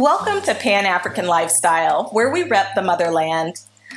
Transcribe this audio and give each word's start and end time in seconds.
Welcome 0.00 0.40
to 0.46 0.54
Pan 0.54 0.86
African 0.86 1.26
Lifestyle, 1.26 2.04
where 2.12 2.32
we 2.32 2.44
rep 2.44 2.74
the 2.74 2.80
motherland. 2.80 3.56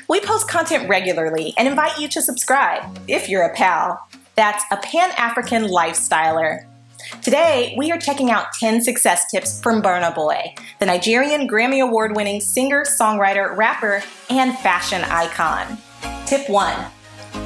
We 0.09 0.19
post 0.19 0.49
content 0.49 0.89
regularly 0.89 1.53
and 1.57 1.65
invite 1.65 1.97
you 1.97 2.09
to 2.09 2.21
subscribe 2.21 2.99
if 3.07 3.29
you're 3.29 3.43
a 3.43 3.53
pal. 3.55 4.05
That's 4.35 4.65
a 4.69 4.77
Pan 4.77 5.11
African 5.17 5.63
Lifestyler. 5.63 6.65
Today, 7.21 7.73
we 7.77 7.89
are 7.91 7.97
checking 7.97 8.31
out 8.31 8.51
10 8.59 8.81
success 8.81 9.31
tips 9.31 9.61
from 9.61 9.81
Burna 9.81 10.13
Boy, 10.13 10.53
the 10.79 10.85
Nigerian 10.85 11.47
Grammy 11.47 11.81
Award 11.81 12.15
winning 12.17 12.41
singer, 12.41 12.83
songwriter, 12.83 13.55
rapper, 13.55 14.03
and 14.29 14.57
fashion 14.59 15.03
icon. 15.03 15.77
Tip 16.25 16.49
1 16.49 16.91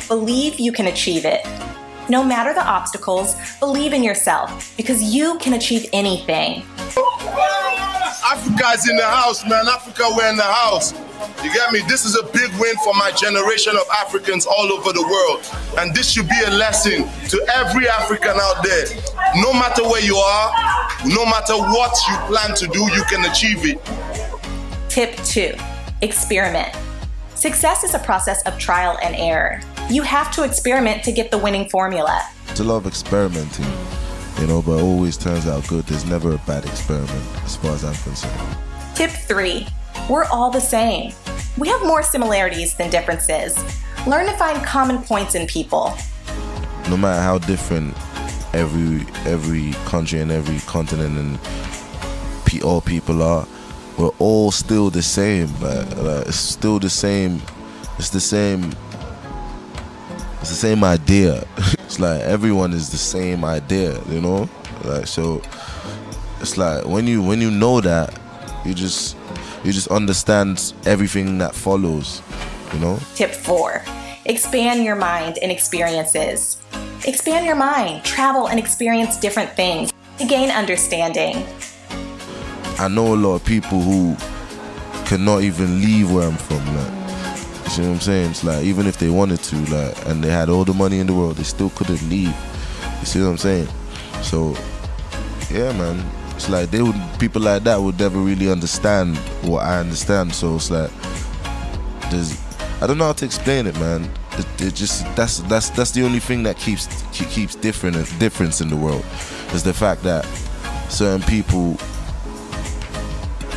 Believe 0.08 0.60
you 0.60 0.72
can 0.72 0.88
achieve 0.88 1.26
it. 1.26 1.46
No 2.10 2.24
matter 2.24 2.54
the 2.54 2.66
obstacles, 2.66 3.36
believe 3.60 3.94
in 3.94 4.04
yourself 4.04 4.74
because 4.78 5.04
you 5.04 5.38
can 5.40 5.54
achieve 5.54 5.90
anything. 5.92 6.64
Africa's 8.26 8.90
in 8.90 8.96
the 8.96 9.06
house, 9.06 9.44
man. 9.48 9.68
Africa, 9.68 10.04
we're 10.16 10.30
in 10.30 10.38
the 10.38 10.44
house. 10.44 10.94
You 11.44 11.54
get 11.54 11.72
me? 11.72 11.82
This 11.88 12.06
is 12.06 12.16
a 12.16 12.24
big 12.24 12.52
win 12.60 12.76
for 12.84 12.94
my 12.94 13.12
generation 13.12 13.76
of 13.76 13.84
Africans 14.00 14.46
all 14.46 14.72
over 14.72 14.92
the 14.92 15.02
world. 15.02 15.46
And 15.78 15.96
this 15.96 16.12
should 16.12 16.28
be 16.28 16.40
a 16.46 16.52
lesson 16.52 17.08
to 17.30 17.48
every 17.54 17.88
African 17.88 18.38
out 18.40 18.64
there. 18.64 18.86
No 19.36 19.54
matter 19.54 19.84
where 19.84 20.04
you 20.04 20.16
are, 20.16 20.52
no 21.06 21.26
matter 21.26 21.56
what 21.56 21.96
you 22.10 22.16
plan 22.28 22.56
to 22.56 22.68
do, 22.68 22.84
you 22.94 23.04
can 23.04 23.30
achieve 23.30 23.66
it. 23.66 23.80
Tip 24.90 25.16
2 25.26 25.54
Experiment. 26.02 26.76
Success 27.36 27.84
is 27.84 27.94
a 27.94 28.00
process 28.00 28.42
of 28.48 28.58
trial 28.58 28.98
and 29.02 29.16
error. 29.16 29.62
You 29.90 30.02
have 30.02 30.32
to 30.32 30.44
experiment 30.44 31.04
to 31.06 31.14
get 31.14 31.32
the 31.32 31.38
winning 31.38 31.70
formula. 31.70 32.22
It's 32.50 32.60
a 32.60 32.64
lot 32.64 32.78
of 32.78 32.88
experimenting, 32.88 33.66
you 34.38 34.48
know, 34.48 34.62
but 34.62 34.80
it 34.80 34.82
always 34.82 35.16
turns 35.16 35.48
out 35.48 35.66
good. 35.68 35.86
There's 35.86 36.04
never 36.06 36.34
a 36.34 36.38
bad 36.40 36.66
experiment 36.66 37.26
as 37.46 37.56
far 37.56 37.72
as 37.72 37.86
I'm 37.86 37.96
concerned. 37.96 38.58
Tip 38.96 39.12
3 39.12 39.66
We're 40.10 40.26
all 40.26 40.52
the 40.52 40.60
same. 40.60 41.14
We 41.58 41.70
have 41.70 41.82
more 41.86 42.04
similarities 42.04 42.76
than 42.76 42.90
differences. 42.90 43.58
Learn 44.06 44.26
to 44.26 44.34
find 44.34 44.62
common 44.66 45.02
points 45.04 45.36
in 45.36 45.48
people. 45.48 45.96
No 46.90 46.98
matter 46.98 47.22
how 47.22 47.38
different 47.38 47.96
every 48.54 49.06
every 49.26 49.72
country 49.86 50.20
and 50.20 50.32
every 50.32 50.60
continent 50.68 51.18
and 51.18 51.40
pe- 52.46 52.60
all 52.62 52.82
people 52.82 53.24
are, 53.24 53.48
we're 53.98 54.12
all 54.20 54.52
still 54.52 54.90
the 54.90 55.02
same. 55.02 55.48
Like, 55.62 55.96
like, 55.96 56.28
it's 56.28 56.36
still 56.36 56.78
the 56.78 56.90
same. 56.90 57.42
It's 57.98 58.10
the 58.10 58.20
same. 58.20 58.74
It's 60.48 60.62
the 60.62 60.68
same 60.70 60.86
idea. 60.86 61.46
it's 61.58 62.00
like 62.00 62.22
everyone 62.22 62.72
is 62.72 62.90
the 62.90 62.98
same 62.98 63.44
idea, 63.44 64.02
you 64.08 64.22
know. 64.22 64.50
Like 64.86 65.06
so, 65.06 65.42
it's 66.40 66.56
like 66.56 66.86
when 66.86 67.06
you 67.06 67.22
when 67.22 67.42
you 67.42 67.52
know 67.52 67.82
that, 67.82 68.18
you 68.64 68.74
just 68.74 69.18
you 69.66 69.74
just 69.74 69.90
understand 69.90 70.72
everything 70.86 71.38
that 71.40 71.54
follows, 71.54 72.22
you 72.72 72.80
know. 72.80 72.98
Tip 73.14 73.32
4 73.32 73.84
Expand 74.24 74.86
your 74.86 74.96
mind 74.96 75.38
and 75.42 75.52
experiences. 75.52 76.62
Expand 77.06 77.46
your 77.46 77.58
mind, 77.58 78.06
travel, 78.06 78.48
and 78.48 78.58
experience 78.58 79.20
different 79.20 79.52
things 79.52 79.92
to 80.18 80.26
gain 80.26 80.50
understanding. 80.50 81.46
I 82.80 82.88
know 82.88 83.14
a 83.14 83.20
lot 83.20 83.36
of 83.36 83.44
people 83.44 83.82
who 83.82 84.16
cannot 85.04 85.42
even 85.44 85.82
leave 85.82 86.10
where 86.10 86.26
I'm 86.26 86.38
from. 86.38 86.66
Like, 86.74 87.07
you 87.78 87.84
see 87.84 87.90
what 87.90 87.96
I'm 87.96 88.02
saying? 88.02 88.32
It's 88.32 88.44
like 88.44 88.64
even 88.64 88.88
if 88.88 88.98
they 88.98 89.10
wanted 89.10 89.40
to, 89.44 89.56
like, 89.72 90.06
and 90.08 90.24
they 90.24 90.30
had 90.30 90.50
all 90.50 90.66
the 90.66 90.74
money 90.74 91.00
in 91.00 91.06
the 91.06 91.14
world, 91.14 91.36
they 91.36 91.44
still 91.44 91.70
couldn't 91.72 92.02
leave. 92.10 92.36
You 93.00 93.06
see 93.06 93.22
what 93.22 93.28
I'm 93.28 93.38
saying? 93.38 93.68
So, 94.24 94.56
yeah, 95.52 95.72
man. 95.74 96.04
It's 96.36 96.50
like 96.50 96.70
they 96.70 96.82
would 96.82 96.96
people 97.20 97.42
like 97.42 97.64
that 97.64 97.82
would 97.82 98.00
never 98.00 98.20
really 98.20 98.50
understand 98.52 99.18
what 99.44 99.64
I 99.64 99.80
understand. 99.80 100.34
So 100.34 100.56
it's 100.56 100.70
like 100.70 100.92
there's 102.12 102.40
I 102.80 102.86
don't 102.86 102.98
know 102.98 103.06
how 103.06 103.14
to 103.14 103.26
explain 103.26 103.66
it, 103.66 103.76
man. 103.80 104.10
It, 104.34 104.62
it 104.62 104.76
just 104.76 105.04
that's 105.16 105.40
that's 105.42 105.72
that's 105.72 105.92
the 105.92 106.04
only 106.04 106.20
thing 106.20 106.44
that 106.44 106.58
keeps 106.58 106.88
keeps 107.12 107.56
different 107.56 107.96
difference 108.20 108.62
in 108.62 108.70
the 108.70 108.76
world 108.76 109.04
is 109.54 109.64
the 109.64 109.74
fact 109.74 110.04
that 110.04 110.26
certain 110.90 111.26
people 111.28 111.76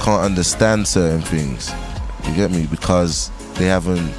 can't 0.01 0.23
understand 0.23 0.89
certain 0.89 1.21
things. 1.21 1.71
You 2.27 2.35
get 2.35 2.51
me? 2.51 2.67
Because 2.67 3.31
they 3.61 3.67
haven't, 3.67 4.11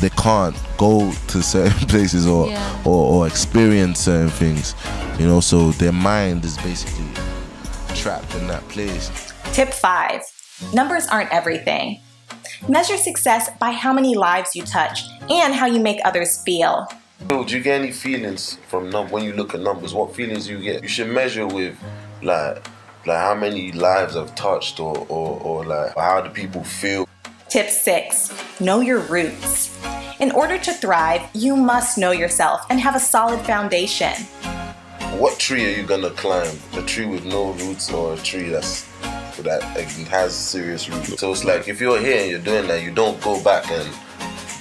they 0.00 0.10
can't 0.10 0.56
go 0.76 1.12
to 1.28 1.42
certain 1.42 1.86
places 1.94 2.26
or 2.26 2.48
Yeah. 2.48 2.82
or, 2.84 3.12
or 3.12 3.26
experience 3.26 4.00
certain 4.00 4.30
things. 4.30 4.74
You 5.18 5.26
know, 5.28 5.40
so 5.40 5.70
their 5.72 5.92
mind 5.92 6.44
is 6.44 6.56
basically 6.58 7.06
trapped 7.94 8.34
in 8.34 8.48
that 8.48 8.66
place. 8.68 9.10
Tip 9.52 9.72
5 9.72 10.22
Numbers 10.72 11.06
aren't 11.06 11.32
everything. 11.32 12.00
Measure 12.68 12.96
success 12.96 13.48
by 13.60 13.70
how 13.70 13.92
many 13.92 14.16
lives 14.16 14.56
you 14.56 14.62
touch 14.64 15.04
and 15.30 15.54
how 15.54 15.66
you 15.66 15.78
make 15.80 16.00
others 16.04 16.42
feel. 16.44 16.86
Do 17.28 17.44
you 17.46 17.60
get 17.62 17.80
any 17.80 17.92
feelings 17.92 18.58
from 18.68 18.90
num- 18.90 19.10
when 19.10 19.22
you 19.22 19.32
look 19.34 19.54
at 19.54 19.60
numbers? 19.60 19.94
What 19.94 20.14
feelings 20.16 20.46
do 20.46 20.56
you 20.58 20.62
get? 20.62 20.82
You 20.82 20.88
should 20.88 21.08
measure 21.08 21.46
with 21.46 21.76
like 22.22 22.56
like 23.06 23.18
how 23.18 23.34
many 23.34 23.70
lives 23.72 24.16
I've 24.16 24.34
touched 24.34 24.80
or 24.80 24.96
or, 25.08 25.40
or 25.40 25.64
like 25.64 25.94
how 25.96 26.20
do 26.22 26.30
people 26.30 26.64
feel. 26.64 27.06
Tip 27.48 27.68
6 27.70 28.32
Know 28.60 28.80
your 28.80 29.00
roots. 29.00 29.76
In 30.20 30.30
order 30.30 30.58
to 30.58 30.72
thrive, 30.72 31.22
you 31.34 31.56
must 31.56 31.98
know 31.98 32.12
yourself 32.12 32.64
and 32.70 32.78
have 32.78 32.94
a 32.94 33.00
solid 33.00 33.40
foundation. 33.40 34.12
What 35.18 35.38
tree 35.40 35.66
are 35.66 35.76
you 35.76 35.82
gonna 35.84 36.10
climb? 36.10 36.56
A 36.74 36.82
tree 36.82 37.06
with 37.06 37.24
no 37.24 37.50
roots 37.52 37.92
or 37.92 38.14
a 38.14 38.16
tree 38.18 38.48
that's 38.50 38.86
that 39.42 39.62
has 40.08 40.34
serious 40.34 40.88
roots? 40.88 41.18
So 41.18 41.32
it's 41.32 41.44
like 41.44 41.66
if 41.66 41.80
you're 41.80 41.98
here 41.98 42.20
and 42.20 42.30
you're 42.30 42.38
doing 42.38 42.68
that, 42.68 42.82
you 42.82 42.92
don't 42.92 43.20
go 43.22 43.42
back 43.42 43.68
and 43.70 43.88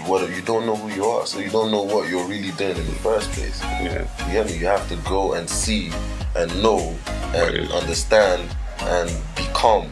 what 0.07 0.27
you 0.35 0.41
don't 0.41 0.65
know 0.65 0.75
who 0.75 0.89
you 0.93 1.05
are, 1.05 1.25
so 1.27 1.39
you 1.39 1.49
don't 1.51 1.71
know 1.71 1.83
what 1.83 2.09
you're 2.09 2.27
really 2.27 2.51
doing 2.51 2.75
in 2.75 2.85
the 2.85 2.99
first 3.03 3.31
place. 3.31 3.61
Yeah. 3.61 4.07
You 4.27 4.33
get? 4.33 4.59
You 4.59 4.65
have 4.65 4.89
to 4.89 4.95
go 5.07 5.33
and 5.33 5.47
see 5.47 5.91
and 6.35 6.49
know 6.63 6.95
and 7.35 7.57
Right. 7.57 7.71
understand 7.71 8.43
and 8.79 9.11
become. 9.35 9.87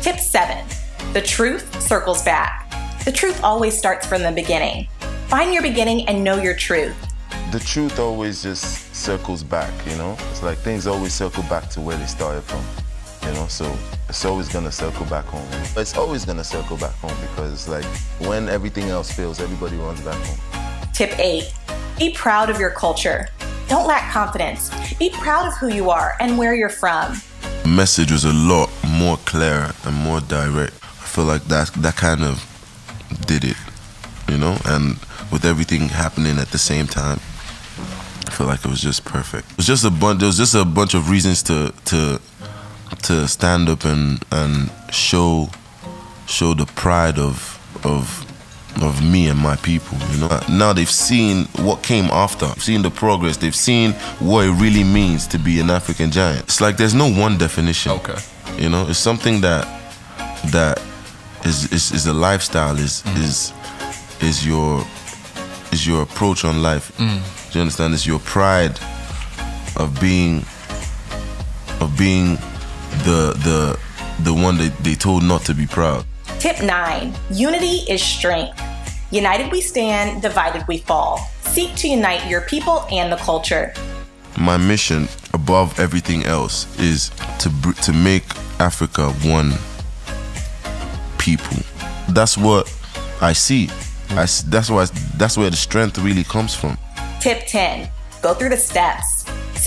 Tip 0.00 0.20
7 0.20 0.64
The 1.12 1.20
truth 1.22 1.82
circles 1.82 2.22
back. 2.22 2.65
The 3.06 3.12
truth 3.12 3.44
always 3.44 3.78
starts 3.78 4.04
from 4.04 4.24
the 4.24 4.32
beginning. 4.32 4.88
Find 5.28 5.54
your 5.54 5.62
beginning 5.62 6.08
and 6.08 6.24
know 6.24 6.42
your 6.42 6.56
truth. 6.56 6.96
The 7.52 7.60
truth 7.60 8.00
always 8.00 8.42
just 8.42 8.92
circles 8.96 9.44
back, 9.44 9.72
you 9.86 9.96
know? 9.96 10.16
It's 10.32 10.42
like 10.42 10.58
things 10.58 10.88
always 10.88 11.14
circle 11.14 11.44
back 11.44 11.70
to 11.70 11.80
where 11.80 11.96
they 11.96 12.06
started 12.06 12.42
from, 12.42 12.64
you 13.22 13.32
know? 13.36 13.46
So 13.46 13.72
it's 14.08 14.24
always 14.24 14.48
gonna 14.48 14.72
circle 14.72 15.06
back 15.06 15.24
home. 15.26 15.46
It's 15.76 15.96
always 15.96 16.24
gonna 16.24 16.42
circle 16.42 16.76
back 16.78 16.94
home 16.94 17.14
because 17.20 17.52
it's 17.52 17.68
like 17.68 17.84
when 18.28 18.48
everything 18.48 18.88
else 18.88 19.12
fails, 19.12 19.38
everybody 19.38 19.76
runs 19.76 20.00
back 20.00 20.20
home. 20.26 20.90
Tip 20.92 21.16
8 21.16 21.44
Be 22.00 22.12
proud 22.12 22.50
of 22.50 22.58
your 22.58 22.70
culture. 22.70 23.28
Don't 23.68 23.86
lack 23.86 24.10
confidence. 24.12 24.72
Be 24.98 25.10
proud 25.10 25.46
of 25.46 25.56
who 25.58 25.68
you 25.68 25.90
are 25.90 26.16
and 26.18 26.36
where 26.36 26.56
you're 26.56 26.68
from. 26.68 27.22
The 27.62 27.68
message 27.68 28.10
was 28.10 28.24
a 28.24 28.32
lot 28.32 28.68
more 28.84 29.16
clear 29.18 29.70
and 29.84 29.94
more 29.94 30.20
direct. 30.22 30.74
I 30.82 31.06
feel 31.06 31.24
like 31.24 31.44
that 31.44 31.70
that 31.74 31.94
kind 31.94 32.24
of 32.24 32.55
did 33.26 33.44
it, 33.44 33.56
you 34.28 34.38
know, 34.38 34.56
and 34.66 34.98
with 35.32 35.44
everything 35.44 35.88
happening 35.88 36.38
at 36.38 36.48
the 36.48 36.58
same 36.58 36.86
time, 36.86 37.20
I 38.26 38.30
feel 38.30 38.46
like 38.46 38.64
it 38.64 38.68
was 38.68 38.80
just 38.80 39.04
perfect. 39.04 39.50
It 39.52 39.56
was 39.56 39.66
just 39.66 39.84
a 39.84 39.90
bunch. 39.90 40.20
There 40.20 40.26
was 40.26 40.36
just 40.36 40.54
a 40.54 40.64
bunch 40.64 40.94
of 40.94 41.10
reasons 41.10 41.42
to 41.44 41.72
to 41.86 42.20
to 43.02 43.28
stand 43.28 43.68
up 43.68 43.84
and 43.84 44.24
and 44.32 44.70
show 44.90 45.48
show 46.26 46.54
the 46.54 46.66
pride 46.66 47.18
of 47.18 47.58
of 47.84 48.24
of 48.82 49.02
me 49.02 49.28
and 49.28 49.38
my 49.38 49.56
people. 49.56 49.98
You 50.10 50.20
know, 50.20 50.40
now 50.50 50.72
they've 50.72 50.90
seen 50.90 51.44
what 51.64 51.82
came 51.82 52.06
after, 52.06 52.46
seen 52.60 52.82
the 52.82 52.90
progress. 52.90 53.36
They've 53.36 53.56
seen 53.56 53.92
what 54.18 54.46
it 54.46 54.52
really 54.52 54.84
means 54.84 55.26
to 55.28 55.38
be 55.38 55.60
an 55.60 55.70
African 55.70 56.10
giant. 56.10 56.44
It's 56.44 56.60
like 56.60 56.76
there's 56.76 56.94
no 56.94 57.10
one 57.10 57.38
definition. 57.38 57.92
Okay. 57.92 58.18
You 58.58 58.68
know, 58.68 58.86
it's 58.88 58.98
something 58.98 59.40
that 59.42 59.64
that 60.52 60.80
is 61.46 61.72
is, 61.72 61.92
is 61.92 62.06
a 62.06 62.12
lifestyle. 62.12 62.76
Is 62.78 63.02
mm. 63.02 63.24
is 63.24 63.52
is 64.20 64.46
your 64.46 64.84
is 65.72 65.86
your 65.86 66.02
approach 66.02 66.44
on 66.44 66.62
life. 66.62 66.92
Mm. 66.98 67.20
Do 67.52 67.58
you 67.58 67.62
understand? 67.62 67.94
It's 67.94 68.06
your 68.06 68.18
pride 68.20 68.78
of 69.76 69.98
being 70.00 70.44
of 71.80 71.94
being 71.98 72.34
the 73.04 73.32
the 73.44 73.78
the 74.22 74.34
one 74.34 74.56
that 74.58 74.76
they 74.82 74.94
told 74.94 75.22
not 75.22 75.42
to 75.42 75.54
be 75.54 75.66
proud. 75.66 76.04
Tip 76.38 76.62
9 76.62 77.14
Unity 77.30 77.84
is 77.88 78.02
strength. 78.02 78.60
United 79.10 79.52
we 79.52 79.60
stand, 79.60 80.20
divided 80.22 80.66
we 80.66 80.78
fall. 80.78 81.18
Seek 81.42 81.74
to 81.76 81.88
unite 81.88 82.28
your 82.28 82.40
people 82.42 82.84
and 82.90 83.12
the 83.12 83.16
culture. 83.16 83.72
My 84.38 84.56
mission 84.56 85.08
above 85.32 85.78
everything 85.78 86.24
else 86.24 86.66
is 86.78 87.10
to 87.38 87.48
br- 87.48 87.72
to 87.82 87.92
make 87.92 88.24
Africa 88.58 89.10
one 89.22 89.52
people. 91.26 91.58
That's 92.10 92.38
what 92.38 92.62
I 93.20 93.32
see. 93.32 93.68
I 94.10 94.22
s 94.22 94.42
that's 94.42 94.70
why 94.70 94.86
that's 95.20 95.36
where 95.36 95.50
the 95.50 95.60
strength 95.68 95.98
really 95.98 96.24
comes 96.24 96.54
from. 96.54 96.78
Tip 97.20 97.46
10 97.46 97.90
Go 98.22 98.32
through 98.34 98.52
the 98.56 98.62
steps. 98.70 99.08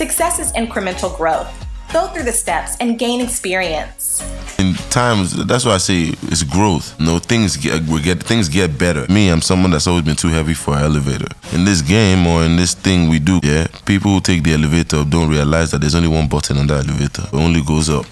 Success 0.01 0.39
is 0.39 0.49
incremental 0.53 1.11
growth. 1.19 1.51
Go 1.91 2.07
through 2.11 2.23
the 2.31 2.37
steps 2.43 2.71
and 2.81 2.97
gain 2.97 3.19
experience. 3.19 4.21
In 4.59 4.73
times, 4.99 5.25
that's 5.49 5.65
why 5.65 5.75
I 5.79 5.81
say 5.89 5.99
it's 6.33 6.43
growth. 6.43 6.87
You 6.99 7.05
know, 7.07 7.19
things 7.19 7.57
get 7.57 7.83
we 7.91 8.01
get 8.01 8.23
things 8.31 8.47
get 8.47 8.77
better. 8.77 9.03
Me, 9.11 9.23
I'm 9.33 9.41
someone 9.41 9.71
that's 9.71 9.87
always 9.87 10.05
been 10.09 10.15
too 10.23 10.31
heavy 10.37 10.53
for 10.53 10.71
an 10.77 10.83
elevator. 10.83 11.31
In 11.55 11.65
this 11.65 11.81
game 11.81 12.27
or 12.27 12.43
in 12.43 12.55
this 12.55 12.73
thing 12.73 13.09
we 13.09 13.19
do, 13.19 13.39
yeah, 13.43 13.67
people 13.85 14.11
who 14.13 14.21
take 14.21 14.43
the 14.43 14.53
elevator 14.53 14.97
up 15.01 15.09
don't 15.09 15.29
realize 15.29 15.71
that 15.71 15.79
there's 15.81 15.95
only 15.95 16.11
one 16.19 16.27
button 16.27 16.57
on 16.57 16.67
that 16.67 16.87
elevator. 16.87 17.23
It 17.33 17.39
only 17.47 17.61
goes 17.61 17.89
up 17.89 18.05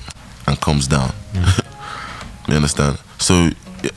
and 0.48 0.60
comes 0.60 0.88
down. 0.88 1.12
Mm. 1.34 1.67
You 2.48 2.56
understand? 2.56 2.98
So 3.20 3.50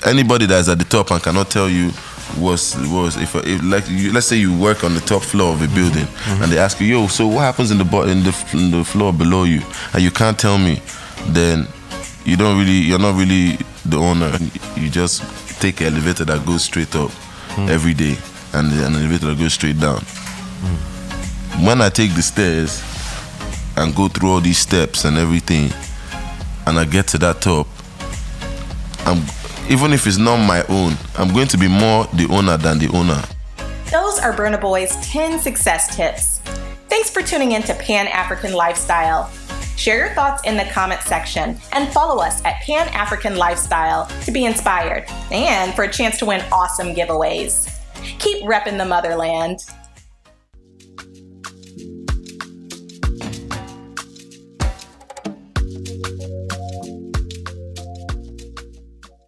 anybody 0.06 0.46
that's 0.46 0.68
at 0.68 0.78
the 0.78 0.84
top 0.84 1.10
and 1.10 1.22
cannot 1.22 1.50
tell 1.50 1.68
you 1.68 1.90
was 2.38 2.76
was 2.90 3.16
if, 3.16 3.34
if 3.34 3.62
like 3.64 3.88
you, 3.88 4.12
let's 4.12 4.26
say 4.26 4.36
you 4.36 4.56
work 4.56 4.84
on 4.84 4.94
the 4.94 5.00
top 5.00 5.22
floor 5.22 5.52
of 5.52 5.62
a 5.62 5.74
building 5.74 6.04
Mm-hmm. 6.06 6.42
and 6.44 6.52
they 6.52 6.58
ask 6.58 6.80
you 6.80 6.86
yo 6.86 7.06
so 7.08 7.26
what 7.26 7.40
happens 7.40 7.72
in 7.72 7.78
the 7.78 7.84
bo- 7.84 8.04
in 8.04 8.22
the 8.22 8.32
in 8.52 8.70
the 8.70 8.84
floor 8.84 9.12
below 9.12 9.42
you 9.42 9.60
and 9.94 10.02
you 10.02 10.12
can't 10.12 10.38
tell 10.38 10.56
me 10.56 10.80
then 11.28 11.66
you 12.24 12.36
don't 12.36 12.56
really 12.56 12.78
you're 12.86 13.00
not 13.00 13.16
really 13.18 13.58
the 13.84 13.96
owner 13.96 14.30
you 14.76 14.88
just 14.88 15.22
take 15.60 15.80
an 15.80 15.88
elevator 15.88 16.24
that 16.24 16.44
goes 16.46 16.62
straight 16.64 16.94
up 16.94 17.10
Mm. 17.56 17.68
every 17.68 17.94
day 17.94 18.16
and 18.52 18.70
an 18.74 18.94
elevator 18.94 19.26
that 19.26 19.38
goes 19.38 19.54
straight 19.54 19.80
down 19.80 19.98
Mm. 19.98 21.66
when 21.66 21.80
I 21.82 21.88
take 21.88 22.14
the 22.14 22.22
stairs 22.22 22.80
and 23.76 23.92
go 23.92 24.06
through 24.06 24.30
all 24.30 24.40
these 24.40 24.58
steps 24.58 25.04
and 25.04 25.18
everything 25.18 25.72
and 26.66 26.78
I 26.78 26.84
get 26.84 27.08
to 27.08 27.18
that 27.18 27.40
top 27.40 27.66
I'm 29.06 29.22
even 29.70 29.92
if 29.92 30.06
it's 30.06 30.18
not 30.18 30.38
my 30.38 30.64
own, 30.68 30.94
I'm 31.16 31.32
going 31.32 31.46
to 31.46 31.56
be 31.56 31.68
more 31.68 32.06
the 32.14 32.26
owner 32.28 32.56
than 32.56 32.78
the 32.78 32.88
owner. 32.88 33.22
Those 33.92 34.18
are 34.18 34.32
Burna 34.32 34.60
Boy's 34.60 34.96
10 34.96 35.38
success 35.38 35.94
tips. 35.94 36.38
Thanks 36.88 37.08
for 37.08 37.22
tuning 37.22 37.52
in 37.52 37.62
to 37.62 37.74
Pan 37.74 38.08
African 38.08 38.52
Lifestyle. 38.52 39.30
Share 39.76 39.98
your 39.98 40.14
thoughts 40.14 40.42
in 40.44 40.56
the 40.56 40.64
comment 40.64 41.00
section 41.02 41.56
and 41.72 41.92
follow 41.92 42.20
us 42.20 42.44
at 42.44 42.60
Pan 42.62 42.88
African 42.88 43.36
Lifestyle 43.36 44.06
to 44.24 44.32
be 44.32 44.44
inspired 44.44 45.06
and 45.30 45.72
for 45.74 45.84
a 45.84 45.92
chance 45.92 46.18
to 46.18 46.26
win 46.26 46.44
awesome 46.52 46.94
giveaways. 46.94 47.72
Keep 48.18 48.42
repping 48.44 48.76
the 48.76 48.84
motherland. 48.84 49.60